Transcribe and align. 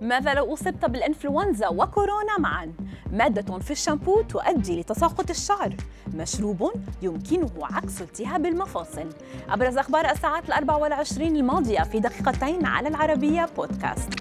ماذا 0.00 0.34
لو 0.34 0.54
أصبت 0.54 0.84
بالإنفلونزا 0.84 1.68
وكورونا 1.68 2.38
معا؟ 2.38 2.72
مادة 3.12 3.58
في 3.58 3.70
الشامبو 3.70 4.22
تؤدي 4.22 4.80
لتساقط 4.80 5.30
الشعر. 5.30 5.76
مشروب 6.14 6.72
يمكنه 7.02 7.50
عكس 7.62 8.02
التهاب 8.02 8.46
المفاصل. 8.46 9.08
أبرز 9.48 9.78
أخبار 9.78 10.10
الساعات 10.10 10.48
الأربع 10.48 10.76
والعشرين 10.76 11.36
الماضية 11.36 11.82
في 11.82 12.00
دقيقتين 12.00 12.66
على 12.66 12.88
العربية 12.88 13.48
بودكاست. 13.56 14.19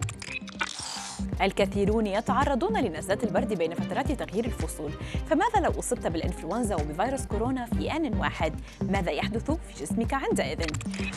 الكثيرون 1.42 2.08
يتعرضون 2.08 2.82
لنزلات 2.82 3.24
البرد 3.24 3.54
بين 3.54 3.74
فترات 3.74 4.12
تغيير 4.12 4.46
الفصول. 4.46 4.92
فماذا 5.30 5.60
لو 5.60 5.80
أصبت 5.80 6.08
بالإنفلونزا 6.08 6.76
وبفيروس 6.76 7.26
كورونا 7.26 7.66
في 7.66 7.92
آن 7.92 8.14
واحد؟ 8.18 8.54
ماذا 8.82 9.12
يحدث 9.12 9.52
في 9.52 9.84
جسمك 9.84 10.14
عندئذ؟ 10.14 10.66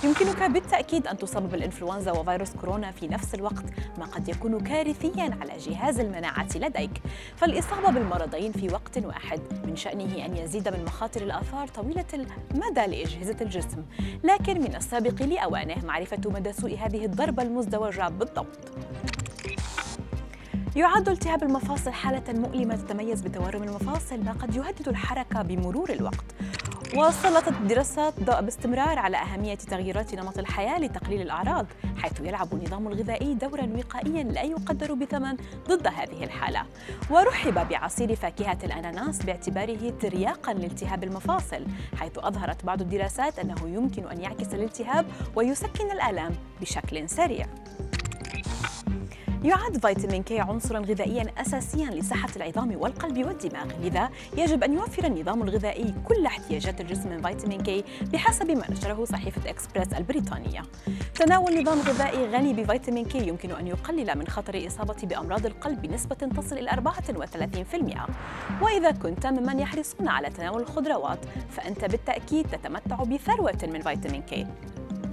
يمكنك 0.05 0.43
بالتأكيد 0.43 1.07
أن 1.07 1.19
تصاب 1.19 1.51
بالإنفلونزا 1.51 2.13
وفيروس 2.13 2.51
كورونا 2.51 2.91
في 2.91 3.09
نفس 3.09 3.35
الوقت 3.35 3.65
ما 3.99 4.05
قد 4.07 4.29
يكون 4.29 4.61
كارثيا 4.61 5.39
على 5.41 5.59
جهاز 5.59 6.01
المناعة 6.01 6.49
لديك. 6.57 7.03
فالإصابة 7.37 7.91
بالمرضين 7.91 8.53
في 8.53 8.69
وقت 8.69 8.99
واحد 8.99 9.41
من 9.65 9.77
شأنه 9.77 10.27
أن 10.27 10.37
يزيد 10.37 10.69
من 10.69 10.85
مخاطر 10.85 11.23
الآثار 11.23 11.69
طويلة 11.69 12.05
المدى 12.15 12.81
لأجهزة 12.81 13.37
الجسم. 13.41 13.85
لكن 14.25 14.61
من 14.61 14.77
السابق 14.77 15.23
لأوانه 15.23 15.85
معرفة 15.85 16.21
مدى 16.27 16.53
سوء 16.53 16.79
هذه 16.79 17.05
الضربة 17.05 17.43
المزدوجة 17.43 18.09
بالضبط. 18.09 18.59
يعد 20.77 21.09
التهاب 21.09 21.43
المفاصل 21.43 21.93
حالة 21.93 22.23
مؤلمة 22.29 22.77
تتميز 22.77 23.21
بتورم 23.21 23.63
المفاصل 23.63 24.25
ما 24.25 24.33
قد 24.33 24.57
يهدد 24.57 24.89
الحركة 24.89 25.43
بمرور 25.43 25.91
الوقت. 25.91 26.25
وسلطت 26.97 27.49
الدراسات 27.49 28.21
ضوء 28.21 28.41
باستمرار 28.41 28.99
على 28.99 29.17
أهمية 29.17 29.55
تغييرات 29.55 30.15
نمط 30.15 30.39
الحياة 30.39 30.79
لتقليل 30.79 31.23
الأعراض 31.23 31.67
حيث 31.97 32.21
يلعب 32.21 32.53
النظام 32.53 32.89
الغذائي 32.89 33.35
دورا 33.35 33.69
وقائيا 33.77 34.23
لا 34.23 34.43
يقدر 34.43 34.95
بثمن 34.95 35.37
ضد 35.69 35.87
هذه 35.87 36.25
الحالة. 36.25 36.63
ورحب 37.11 37.69
بعصير 37.69 38.17
فاكهة 38.17 38.59
الأناناس 38.65 39.23
باعتباره 39.23 39.91
ترياقا 40.01 40.53
لالتهاب 40.53 41.05
المفاصل 41.05 41.67
حيث 41.97 42.19
أظهرت 42.19 42.65
بعض 42.65 42.81
الدراسات 42.81 43.39
أنه 43.39 43.69
يمكن 43.69 44.09
أن 44.09 44.21
يعكس 44.21 44.55
الالتهاب 44.55 45.07
ويسكن 45.37 45.91
الآلام 45.91 46.33
بشكل 46.61 47.09
سريع. 47.09 47.47
يعد 49.45 49.87
فيتامين 49.87 50.23
كي 50.23 50.41
عنصرا 50.41 50.79
غذائيا 50.79 51.27
اساسيا 51.39 51.91
لصحة 51.91 52.29
العظام 52.37 52.77
والقلب 52.81 53.27
والدماغ. 53.27 53.67
لذا 53.83 54.11
يجب 54.37 54.65
أن 54.65 54.73
يوفر 54.73 55.05
النظام 55.05 55.43
الغذائي 55.43 55.95
كل 56.09 56.27
احتياجات 56.27 56.81
الجسم 56.81 57.09
من 57.09 57.23
فيتامين 57.23 57.61
K 57.61 57.85
بحسب 58.13 58.51
ما 58.51 58.71
نشره 58.71 59.05
صحيفة 59.05 59.51
إكسبريس 59.51 59.93
البريطانية. 59.93 60.63
تناول 61.15 61.63
نظام 61.63 61.79
غذائي 61.79 62.27
غني 62.27 62.53
بفيتامين 62.53 63.05
K 63.05 63.29
يمكن 63.29 63.51
أن 63.51 63.67
يقلل 63.67 64.19
من 64.19 64.29
خطر 64.29 64.55
الاصابه 64.55 64.97
بأمراض 65.03 65.47
القلب 65.47 65.83
بنسبه 65.83 66.15
تصل 66.15 66.59
إلى 66.59 66.71
34% 66.71 68.63
وإذا 68.63 68.91
كنت 68.91 69.27
ممن 69.27 69.59
يحرصون 69.59 70.09
على 70.09 70.31
تناول 70.31 70.63
الخضروات 70.63 71.19
فأنت 71.51 71.85
بالتأكيد 71.85 72.47
تتمتع 72.47 72.97
بثروة 72.97 73.59
من 73.63 73.81
فيتامين 73.81 74.23
K 74.23 74.47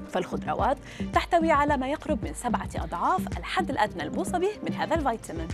فالخضروات 0.09 0.77
تحتوي 1.13 1.51
على 1.51 1.77
ما 1.77 1.87
يقرب 1.87 2.23
من 2.23 2.33
سبعة 2.33 2.69
أضعاف 2.75 3.37
الحد 3.37 3.69
الأدنى 3.69 4.03
الموصى 4.03 4.39
به 4.39 4.51
من 4.63 4.73
هذا 4.73 4.95
الفيتامين. 4.95 5.47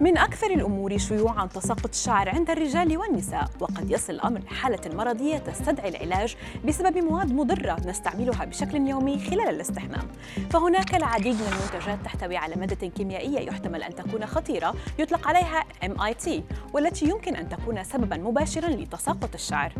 من 0.00 0.18
أكثر 0.18 0.46
الأمور 0.50 0.98
شيوعاً 0.98 1.46
تساقط 1.46 1.88
الشعر 1.88 2.28
عند 2.28 2.50
الرجال 2.50 2.98
والنساء 2.98 3.50
وقد 3.60 3.90
يصل 3.90 4.12
الأمر 4.12 4.40
لحالة 4.40 4.96
مرضية 4.96 5.38
تستدعي 5.38 5.88
العلاج 5.88 6.36
بسبب 6.64 6.98
مواد 6.98 7.32
مضرة 7.32 7.76
نستعملها 7.86 8.44
بشكل 8.44 8.88
يومي 8.88 9.18
خلال 9.18 9.48
الاستحمام. 9.48 10.08
فهناك 10.50 10.94
العديد 10.94 11.34
من 11.34 11.46
المنتجات 11.52 12.04
تحتوي 12.04 12.36
على 12.36 12.54
مادة 12.56 12.86
كيميائية 12.86 13.38
يحتمل 13.38 13.82
أن 13.82 13.94
تكون 13.94 14.26
خطيرة 14.26 14.74
يطلق 14.98 15.28
عليها 15.28 15.64
MIT 15.84 16.30
والتي 16.72 17.08
يمكن 17.08 17.36
أن 17.36 17.48
تكون 17.48 17.84
سبباً 17.84 18.16
مباشراً 18.16 18.68
لتساقط 18.68 19.34
الشعر. 19.34 19.72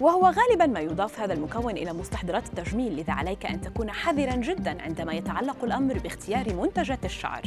وهو 0.00 0.26
غالبا 0.26 0.66
ما 0.66 0.80
يضاف 0.80 1.20
هذا 1.20 1.32
المكون 1.32 1.76
إلى 1.76 1.92
مستحضرات 1.92 2.46
التجميل 2.46 2.96
لذا 2.96 3.12
عليك 3.12 3.46
أن 3.46 3.60
تكون 3.60 3.90
حذرا 3.90 4.36
جدا 4.36 4.82
عندما 4.82 5.12
يتعلق 5.12 5.64
الأمر 5.64 5.98
باختيار 5.98 6.54
منتجات 6.54 7.04
الشعر. 7.04 7.42